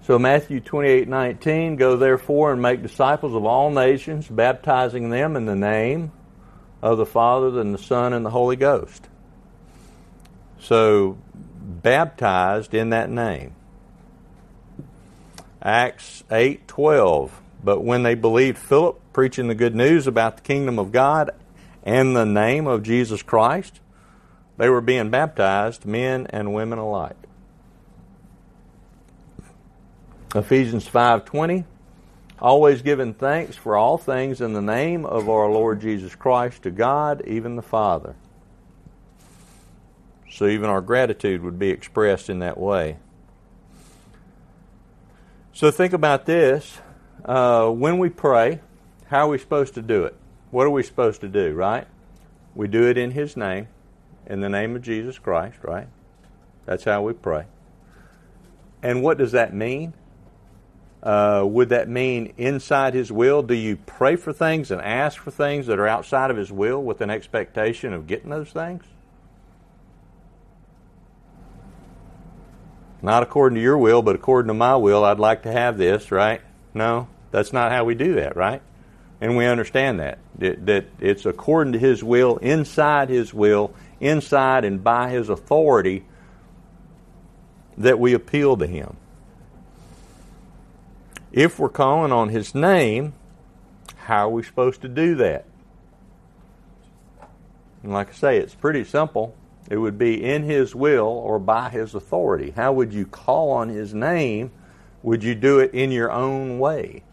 So 0.04 0.18
Matthew 0.18 0.58
28, 0.58 1.08
19, 1.08 1.76
go 1.76 1.96
therefore 1.96 2.52
and 2.52 2.60
make 2.60 2.82
disciples 2.82 3.34
of 3.34 3.44
all 3.44 3.70
nations, 3.70 4.26
baptizing 4.26 5.10
them 5.10 5.36
in 5.36 5.46
the 5.46 5.54
name 5.54 6.10
of 6.82 6.98
the 6.98 7.06
Father 7.06 7.60
and 7.60 7.72
the 7.72 7.78
Son 7.78 8.12
and 8.12 8.26
the 8.26 8.30
Holy 8.30 8.56
Ghost. 8.56 9.06
So 10.58 11.18
baptized 11.60 12.74
in 12.74 12.90
that 12.90 13.10
name. 13.10 13.52
Acts 15.62 16.24
8:12. 16.30 17.30
But 17.62 17.84
when 17.84 18.02
they 18.02 18.16
believed 18.16 18.58
Philip 18.58 19.00
preaching 19.12 19.48
the 19.48 19.54
good 19.54 19.74
news 19.74 20.06
about 20.06 20.36
the 20.36 20.42
kingdom 20.42 20.78
of 20.78 20.92
God 20.92 21.30
and 21.82 22.16
the 22.16 22.26
name 22.26 22.66
of 22.66 22.82
Jesus 22.82 23.22
Christ, 23.22 23.80
they 24.56 24.68
were 24.68 24.80
being 24.80 25.10
baptized, 25.10 25.84
men 25.84 26.26
and 26.30 26.54
women 26.54 26.78
alike. 26.78 27.16
Ephesians 30.34 30.86
5:20 30.86 31.64
always 32.40 32.82
giving 32.82 33.14
thanks 33.14 33.56
for 33.56 33.76
all 33.76 33.96
things 33.96 34.40
in 34.40 34.52
the 34.52 34.60
name 34.60 35.04
of 35.04 35.28
our 35.28 35.48
Lord 35.48 35.80
Jesus 35.80 36.14
Christ 36.16 36.64
to 36.64 36.70
God, 36.70 37.22
even 37.26 37.54
the 37.54 37.62
Father. 37.62 38.16
So 40.28 40.46
even 40.46 40.68
our 40.68 40.80
gratitude 40.80 41.42
would 41.42 41.58
be 41.58 41.68
expressed 41.68 42.28
in 42.28 42.40
that 42.40 42.58
way. 42.58 42.96
So 45.52 45.70
think 45.70 45.92
about 45.92 46.26
this. 46.26 46.78
Uh, 47.24 47.68
when 47.68 47.98
we 47.98 48.08
pray, 48.08 48.60
how 49.12 49.26
are 49.26 49.28
we 49.28 49.36
supposed 49.36 49.74
to 49.74 49.82
do 49.82 50.04
it? 50.04 50.16
What 50.50 50.66
are 50.66 50.70
we 50.70 50.82
supposed 50.82 51.20
to 51.20 51.28
do, 51.28 51.52
right? 51.52 51.86
We 52.54 52.66
do 52.66 52.88
it 52.88 52.96
in 52.96 53.10
His 53.10 53.36
name, 53.36 53.68
in 54.24 54.40
the 54.40 54.48
name 54.48 54.74
of 54.74 54.80
Jesus 54.80 55.18
Christ, 55.18 55.58
right? 55.60 55.86
That's 56.64 56.84
how 56.84 57.02
we 57.02 57.12
pray. 57.12 57.44
And 58.82 59.02
what 59.02 59.18
does 59.18 59.32
that 59.32 59.52
mean? 59.52 59.92
Uh, 61.02 61.44
would 61.46 61.68
that 61.68 61.90
mean 61.90 62.32
inside 62.38 62.94
His 62.94 63.12
will? 63.12 63.42
Do 63.42 63.52
you 63.52 63.76
pray 63.76 64.16
for 64.16 64.32
things 64.32 64.70
and 64.70 64.80
ask 64.80 65.20
for 65.20 65.30
things 65.30 65.66
that 65.66 65.78
are 65.78 65.86
outside 65.86 66.30
of 66.30 66.38
His 66.38 66.50
will 66.50 66.82
with 66.82 67.02
an 67.02 67.10
expectation 67.10 67.92
of 67.92 68.06
getting 68.06 68.30
those 68.30 68.50
things? 68.50 68.82
Not 73.02 73.22
according 73.22 73.56
to 73.56 73.62
your 73.62 73.76
will, 73.76 74.00
but 74.00 74.14
according 74.14 74.48
to 74.48 74.54
my 74.54 74.76
will, 74.76 75.04
I'd 75.04 75.18
like 75.18 75.42
to 75.42 75.52
have 75.52 75.76
this, 75.76 76.10
right? 76.10 76.40
No, 76.72 77.08
that's 77.30 77.52
not 77.52 77.72
how 77.72 77.84
we 77.84 77.94
do 77.94 78.14
that, 78.14 78.36
right? 78.36 78.62
And 79.22 79.36
we 79.36 79.46
understand 79.46 80.00
that. 80.00 80.18
That, 80.36 80.86
it's 80.98 81.26
according 81.26 81.74
to 81.74 81.78
His 81.78 82.02
will, 82.02 82.38
inside 82.38 83.08
His 83.08 83.32
will, 83.32 83.72
inside 84.00 84.64
and 84.64 84.82
by 84.82 85.10
His 85.10 85.28
authority 85.28 86.04
that 87.78 88.00
we 88.00 88.14
appeal 88.14 88.56
to 88.56 88.66
Him. 88.66 88.96
If 91.30 91.60
we're 91.60 91.68
calling 91.68 92.10
on 92.10 92.30
His 92.30 92.52
name, 92.52 93.12
how 93.94 94.26
are 94.26 94.32
we 94.32 94.42
supposed 94.42 94.82
to 94.82 94.88
do 94.88 95.14
that? 95.14 95.44
And 97.84 97.92
like 97.92 98.08
I 98.08 98.12
say, 98.14 98.38
it's 98.38 98.56
pretty 98.56 98.82
simple. 98.82 99.36
It 99.70 99.76
would 99.76 99.98
be 99.98 100.20
in 100.20 100.42
His 100.42 100.74
will 100.74 101.06
or 101.06 101.38
by 101.38 101.70
His 101.70 101.94
authority. 101.94 102.50
How 102.56 102.72
would 102.72 102.92
you 102.92 103.06
call 103.06 103.52
on 103.52 103.68
His 103.68 103.94
name? 103.94 104.50
Would 105.04 105.22
you 105.22 105.36
do 105.36 105.60
it 105.60 105.72
in 105.72 105.92
your 105.92 106.10
own 106.10 106.58
way? 106.58 107.04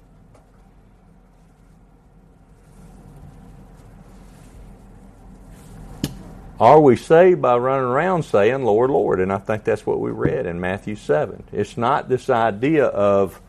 Are 6.59 6.79
we 6.79 6.97
saved 6.97 7.41
by 7.41 7.57
running 7.57 7.87
around 7.87 8.23
saying, 8.23 8.63
Lord, 8.63 8.89
Lord? 8.89 9.21
And 9.21 9.31
I 9.31 9.37
think 9.37 9.63
that's 9.63 9.85
what 9.85 9.99
we 9.99 10.11
read 10.11 10.45
in 10.45 10.59
Matthew 10.59 10.95
7. 10.95 11.43
It's 11.53 11.77
not 11.77 12.09
this 12.09 12.29
idea 12.29 12.85
of 12.85 13.41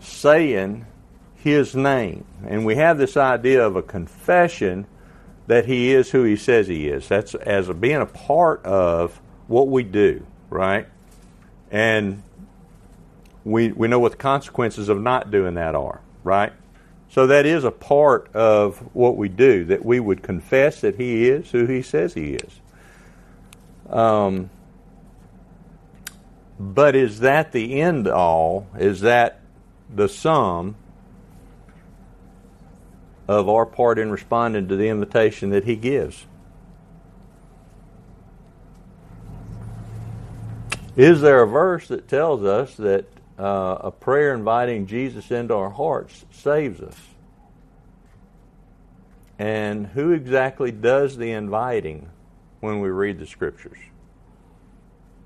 saying 0.00 0.86
His 1.36 1.74
name. 1.74 2.24
And 2.46 2.64
we 2.64 2.76
have 2.76 2.96
this 2.96 3.16
idea 3.16 3.66
of 3.66 3.76
a 3.76 3.82
confession 3.82 4.86
that 5.46 5.66
he 5.66 5.92
is 5.92 6.10
who 6.10 6.24
he 6.24 6.36
says 6.36 6.66
he 6.66 6.88
is. 6.88 7.08
That's 7.08 7.34
as 7.34 7.68
a, 7.68 7.74
being 7.74 8.00
a 8.00 8.06
part 8.06 8.64
of 8.64 9.20
what 9.46 9.68
we 9.68 9.82
do, 9.82 10.26
right? 10.50 10.86
And 11.70 12.22
we 13.44 13.72
we 13.72 13.88
know 13.88 13.98
what 13.98 14.12
the 14.12 14.18
consequences 14.18 14.88
of 14.88 15.00
not 15.00 15.30
doing 15.30 15.54
that 15.54 15.74
are, 15.74 16.00
right? 16.24 16.52
So 17.08 17.28
that 17.28 17.46
is 17.46 17.64
a 17.64 17.70
part 17.70 18.34
of 18.34 18.78
what 18.94 19.16
we 19.16 19.28
do 19.28 19.64
that 19.66 19.84
we 19.84 20.00
would 20.00 20.22
confess 20.22 20.80
that 20.82 20.96
he 20.96 21.28
is 21.28 21.50
who 21.50 21.66
he 21.66 21.82
says 21.82 22.14
he 22.14 22.34
is. 22.34 22.60
Um, 23.88 24.50
but 26.58 26.96
is 26.96 27.20
that 27.20 27.52
the 27.52 27.80
end 27.80 28.08
all? 28.08 28.66
Is 28.78 29.02
that 29.02 29.40
the 29.94 30.08
sum 30.08 30.76
of 33.28 33.48
our 33.48 33.66
part 33.66 33.98
in 33.98 34.10
responding 34.10 34.68
to 34.68 34.76
the 34.76 34.88
invitation 34.88 35.50
that 35.50 35.64
He 35.64 35.76
gives. 35.76 36.26
Is 40.96 41.20
there 41.20 41.42
a 41.42 41.46
verse 41.46 41.88
that 41.88 42.08
tells 42.08 42.42
us 42.44 42.74
that 42.76 43.04
uh, 43.38 43.78
a 43.80 43.90
prayer 43.90 44.34
inviting 44.34 44.86
Jesus 44.86 45.30
into 45.30 45.54
our 45.54 45.70
hearts 45.70 46.24
saves 46.30 46.80
us? 46.80 46.96
And 49.38 49.86
who 49.86 50.12
exactly 50.12 50.72
does 50.72 51.16
the 51.16 51.30
inviting 51.32 52.08
when 52.60 52.80
we 52.80 52.88
read 52.88 53.18
the 53.18 53.26
scriptures? 53.26 53.78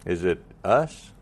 Is 0.04 0.24
it 0.24 0.42
us? 0.64 1.12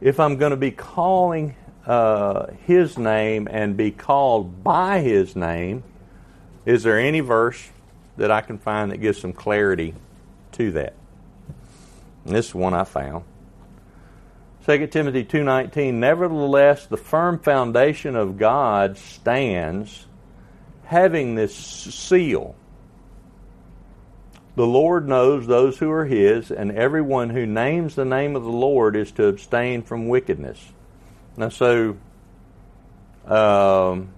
if 0.00 0.20
I'm 0.20 0.36
going 0.36 0.50
to 0.50 0.56
be 0.56 0.70
calling 0.70 1.56
uh, 1.86 2.46
His 2.64 2.98
name 2.98 3.48
and 3.50 3.76
be 3.76 3.90
called 3.90 4.62
by 4.62 5.00
His 5.00 5.34
name, 5.34 5.82
is 6.64 6.82
there 6.82 6.98
any 6.98 7.20
verse 7.20 7.70
that 8.16 8.30
I 8.30 8.40
can 8.40 8.58
find 8.58 8.90
that 8.90 8.98
gives 8.98 9.18
some 9.18 9.32
clarity 9.32 9.94
to 10.52 10.72
that? 10.72 10.94
This 12.26 12.48
is 12.48 12.54
one 12.54 12.74
I 12.74 12.84
found. 12.84 13.24
2 14.66 14.86
Timothy 14.88 15.24
2:19 15.24 15.94
Nevertheless 15.94 16.86
the 16.86 16.96
firm 16.96 17.38
foundation 17.38 18.16
of 18.16 18.36
God 18.36 18.98
stands 18.98 20.06
having 20.84 21.34
this 21.34 21.54
seal 21.54 22.56
the 24.56 24.66
Lord 24.66 25.06
knows 25.06 25.46
those 25.46 25.78
who 25.78 25.90
are 25.90 26.06
his, 26.06 26.50
and 26.50 26.72
everyone 26.72 27.28
who 27.28 27.44
names 27.44 27.94
the 27.94 28.06
name 28.06 28.34
of 28.36 28.42
the 28.42 28.48
Lord 28.48 28.96
is 28.96 29.12
to 29.12 29.26
abstain 29.26 29.82
from 29.82 30.08
wickedness. 30.08 30.72
Now, 31.36 31.50
so 31.50 31.98
um, 33.26 34.08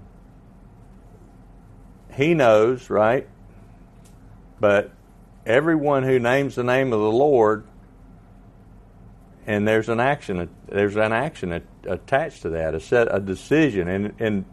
he 2.14 2.34
knows, 2.34 2.88
right? 2.88 3.26
But 4.60 4.92
everyone 5.44 6.04
who 6.04 6.20
names 6.20 6.54
the 6.54 6.62
name 6.62 6.92
of 6.92 7.00
the 7.00 7.10
Lord 7.10 7.64
and 9.48 9.66
there's 9.66 9.88
an 9.88 9.98
action 9.98 10.50
there's 10.68 10.94
an 10.96 11.12
action 11.12 11.64
attached 11.84 12.42
to 12.42 12.50
that, 12.50 12.74
a 12.74 12.80
set 12.80 13.08
a 13.10 13.18
decision, 13.18 13.88
and 13.88 14.14
and 14.20 14.44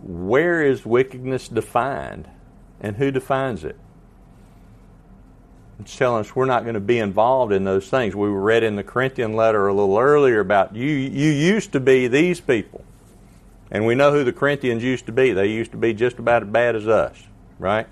where 0.00 0.62
is 0.62 0.86
wickedness 0.86 1.48
defined, 1.48 2.28
and 2.80 2.96
who 2.96 3.10
defines 3.10 3.64
it? 3.64 3.76
It's 5.80 5.96
telling 5.96 6.20
us 6.20 6.36
we're 6.36 6.46
not 6.46 6.62
going 6.62 6.74
to 6.74 6.80
be 6.80 7.00
involved 7.00 7.52
in 7.52 7.64
those 7.64 7.88
things. 7.90 8.14
We 8.14 8.28
read 8.28 8.62
in 8.62 8.76
the 8.76 8.84
Corinthian 8.84 9.34
letter 9.34 9.66
a 9.66 9.74
little 9.74 9.98
earlier 9.98 10.38
about 10.38 10.76
you. 10.76 10.88
You 10.88 11.30
used 11.30 11.72
to 11.72 11.80
be 11.80 12.06
these 12.06 12.40
people, 12.40 12.84
and 13.72 13.84
we 13.84 13.96
know 13.96 14.12
who 14.12 14.22
the 14.22 14.32
Corinthians 14.32 14.84
used 14.84 15.06
to 15.06 15.12
be. 15.12 15.32
They 15.32 15.48
used 15.48 15.72
to 15.72 15.78
be 15.78 15.94
just 15.94 16.20
about 16.20 16.44
as 16.44 16.48
bad 16.48 16.76
as 16.76 16.86
us, 16.86 17.20
right? 17.58 17.88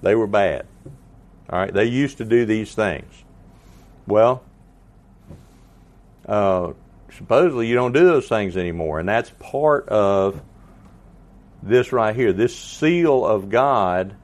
They 0.00 0.14
were 0.14 0.28
bad. 0.28 0.66
All 1.50 1.58
right, 1.58 1.74
they 1.74 1.86
used 1.86 2.18
to 2.18 2.24
do 2.24 2.46
these 2.46 2.72
things. 2.72 3.24
Well, 4.06 4.44
uh, 6.30 6.72
supposedly 7.16 7.66
you 7.66 7.74
don't 7.74 7.92
do 7.92 8.04
those 8.04 8.28
things 8.28 8.56
anymore, 8.56 9.00
and 9.00 9.08
that's 9.08 9.30
part 9.40 9.88
of 9.88 10.40
this 11.60 11.92
right 11.92 12.14
here. 12.14 12.32
This 12.32 12.56
seal 12.56 13.26
of 13.26 13.50
God 13.50 14.14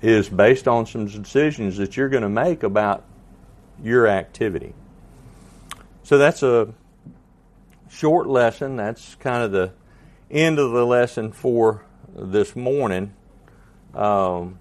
is 0.00 0.28
based 0.28 0.66
on 0.66 0.86
some 0.86 1.06
decisions 1.06 1.76
that 1.76 1.96
you're 1.96 2.08
going 2.08 2.24
to 2.24 2.28
make 2.28 2.64
about 2.64 3.04
your 3.80 4.08
activity. 4.08 4.74
So 6.02 6.18
that's 6.18 6.42
a 6.42 6.74
short 7.88 8.26
lesson. 8.26 8.74
That's 8.74 9.14
kind 9.14 9.44
of 9.44 9.52
the 9.52 9.72
end 10.32 10.58
of 10.58 10.72
the 10.72 10.84
lesson 10.84 11.30
for 11.30 11.84
this 12.12 12.56
morning. 12.56 13.14
Um, 13.94 14.58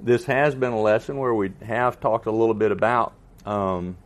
this 0.00 0.24
has 0.24 0.56
been 0.56 0.72
a 0.72 0.80
lesson 0.80 1.18
where 1.18 1.32
we 1.32 1.52
have 1.64 2.00
talked 2.00 2.26
a 2.26 2.32
little 2.32 2.54
bit 2.54 2.72
about 2.72 3.14
um, 3.46 3.96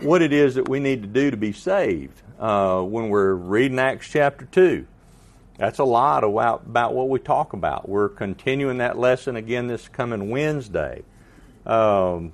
what 0.00 0.22
it 0.22 0.32
is 0.32 0.56
that 0.56 0.68
we 0.68 0.80
need 0.80 1.02
to 1.02 1.08
do 1.08 1.30
to 1.30 1.36
be 1.36 1.52
saved 1.52 2.20
uh, 2.38 2.80
when 2.80 3.08
we're 3.08 3.32
reading 3.32 3.78
Acts 3.78 4.08
chapter 4.08 4.44
2. 4.46 4.86
That's 5.58 5.78
a 5.78 5.84
lot 5.84 6.22
about, 6.22 6.64
about 6.66 6.94
what 6.94 7.08
we 7.08 7.18
talk 7.18 7.54
about. 7.54 7.88
We're 7.88 8.10
continuing 8.10 8.78
that 8.78 8.98
lesson 8.98 9.36
again 9.36 9.68
this 9.68 9.88
coming 9.88 10.30
Wednesday. 10.30 11.02
Um, 11.64 12.32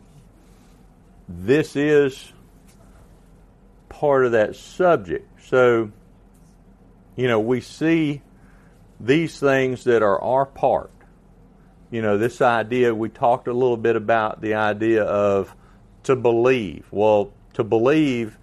this 1.28 1.76
is 1.76 2.32
part 3.88 4.26
of 4.26 4.32
that 4.32 4.56
subject. 4.56 5.28
So, 5.48 5.92
you 7.14 7.28
know, 7.28 7.38
we 7.38 7.60
see 7.60 8.22
these 8.98 9.38
things 9.38 9.84
that 9.84 10.02
are 10.02 10.20
our 10.20 10.46
part. 10.46 10.90
You 11.90 12.02
know, 12.02 12.18
this 12.18 12.40
idea, 12.40 12.94
we 12.94 13.08
talked 13.08 13.46
a 13.46 13.52
little 13.52 13.76
bit 13.76 13.96
about 13.96 14.40
the 14.40 14.54
idea 14.54 15.04
of 15.04 15.54
to 16.04 16.16
believe. 16.16 16.86
Well, 16.90 17.32
to 17.54 17.64
believe 17.64 18.38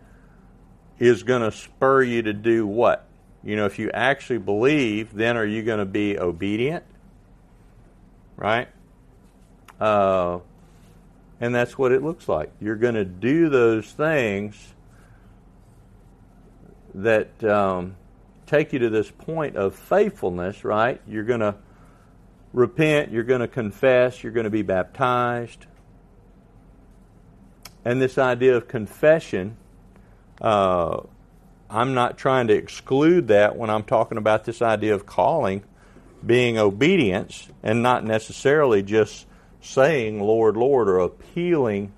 is 0.99 1.23
going 1.23 1.41
to 1.41 1.51
spur 1.51 2.03
you 2.03 2.21
to 2.23 2.33
do 2.33 2.67
what? 2.67 3.05
You 3.43 3.55
know, 3.55 3.65
if 3.65 3.79
you 3.79 3.89
actually 3.93 4.39
believe, 4.39 5.13
then 5.13 5.37
are 5.37 5.45
you 5.45 5.63
going 5.63 5.79
to 5.79 5.85
be 5.85 6.19
obedient? 6.19 6.83
Right? 8.35 8.67
Uh, 9.79 10.39
and 11.39 11.55
that's 11.55 11.77
what 11.77 11.91
it 11.91 12.03
looks 12.03 12.27
like. 12.27 12.51
You're 12.59 12.75
going 12.75 12.95
to 12.95 13.05
do 13.05 13.49
those 13.49 13.89
things 13.91 14.73
that 16.95 17.43
um, 17.43 17.95
take 18.45 18.73
you 18.73 18.79
to 18.79 18.89
this 18.89 19.09
point 19.09 19.55
of 19.55 19.75
faithfulness, 19.75 20.65
right? 20.65 20.99
You're 21.07 21.23
going 21.23 21.39
to 21.39 21.55
repent, 22.51 23.11
you're 23.11 23.23
going 23.23 23.41
to 23.41 23.47
confess, 23.47 24.21
you're 24.21 24.33
going 24.33 24.45
to 24.45 24.49
be 24.49 24.63
baptized. 24.63 25.65
And 27.85 28.01
this 28.01 28.17
idea 28.17 28.57
of 28.57 28.67
confession, 28.67 29.57
uh, 30.41 31.01
I'm 31.69 31.93
not 31.93 32.17
trying 32.17 32.47
to 32.47 32.53
exclude 32.53 33.27
that 33.29 33.55
when 33.55 33.69
I'm 33.69 33.83
talking 33.83 34.17
about 34.17 34.45
this 34.45 34.61
idea 34.61 34.93
of 34.95 35.05
calling 35.05 35.63
being 36.25 36.57
obedience 36.57 37.47
and 37.63 37.81
not 37.81 38.03
necessarily 38.03 38.83
just 38.83 39.25
saying 39.61 40.19
Lord, 40.21 40.57
Lord, 40.57 40.89
or 40.89 40.99
appealing 40.99 41.93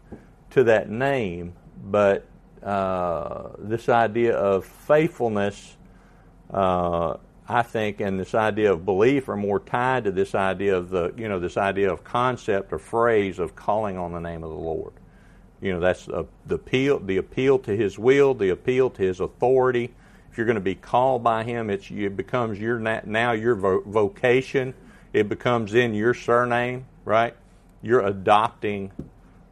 to 0.51 0.65
that 0.65 0.89
name, 0.89 1.53
but 1.83 2.25
uh, 2.61 3.49
this 3.57 3.89
idea 3.89 4.35
of 4.35 4.65
faithfulness, 4.65 5.77
uh, 6.51 7.17
I 7.47 7.63
think, 7.63 7.99
and 8.01 8.19
this 8.19 8.35
idea 8.35 8.73
of 8.73 8.85
belief 8.85 9.29
are 9.29 9.37
more 9.37 9.59
tied 9.59 10.03
to 10.03 10.11
this 10.11 10.35
idea 10.35 10.77
of 10.77 10.89
the, 10.89 11.13
you 11.17 11.27
know, 11.27 11.39
this 11.39 11.57
idea 11.57 11.91
of 11.91 12.03
concept 12.03 12.71
or 12.71 12.79
phrase 12.79 13.39
of 13.39 13.55
calling 13.55 13.97
on 13.97 14.11
the 14.11 14.19
name 14.19 14.43
of 14.43 14.49
the 14.49 14.55
Lord. 14.55 14.93
You 15.61 15.73
know, 15.73 15.79
that's 15.79 16.05
the 16.05 16.25
appeal, 16.49 16.99
the 16.99 17.17
appeal 17.17 17.59
to 17.59 17.77
His 17.77 17.97
will, 17.99 18.33
the 18.33 18.49
appeal 18.49 18.89
to 18.89 19.01
His 19.01 19.19
authority. 19.19 19.93
If 20.31 20.37
you're 20.37 20.47
going 20.47 20.55
to 20.55 20.61
be 20.61 20.75
called 20.75 21.23
by 21.23 21.43
Him, 21.43 21.69
it 21.69 22.17
becomes 22.17 22.59
your 22.59 22.79
now 22.79 23.31
your 23.33 23.55
vo- 23.55 23.83
vocation. 23.85 24.73
It 25.13 25.29
becomes 25.29 25.73
in 25.73 25.93
your 25.93 26.13
surname, 26.13 26.85
right? 27.05 27.35
You're 27.81 28.05
adopting 28.05 28.91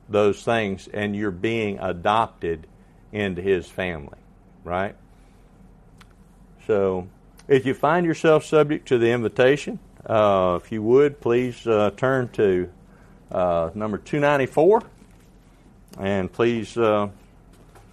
those 0.08 0.42
things, 0.44 0.88
and 0.88 1.16
you're 1.16 1.32
being 1.32 1.78
adopted 1.80 2.66
into 3.12 3.42
His 3.42 3.68
family, 3.68 4.18
right? 4.64 4.96
So, 6.66 7.08
if 7.48 7.66
you 7.66 7.74
find 7.74 8.06
yourself 8.06 8.46
subject 8.46 8.88
to 8.88 8.98
the 8.98 9.12
invitation, 9.12 9.80
uh, 10.06 10.60
if 10.62 10.72
you 10.72 10.82
would, 10.82 11.20
please 11.20 11.68
uh, 11.68 11.92
turn 11.98 12.30
to 12.30 12.70
uh, 13.32 13.70
number 13.76 13.98
294. 13.98 14.84
And 15.98 16.32
please 16.32 16.78
uh, 16.78 17.10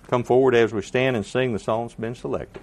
come 0.08 0.22
forward 0.22 0.54
as 0.54 0.72
we 0.72 0.82
stand 0.82 1.16
and 1.16 1.24
sing 1.24 1.52
the 1.52 1.58
song 1.58 1.86
that's 1.86 1.98
been 1.98 2.14
selected. 2.14 2.54